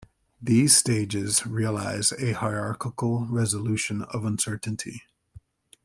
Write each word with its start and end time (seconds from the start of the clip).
These 0.41 0.75
stages 0.75 1.45
realize 1.45 2.11
a 2.11 2.31
"hierarchical 2.31 3.27
resolution 3.29 4.01
of 4.01 4.25
uncertainty". 4.25 5.03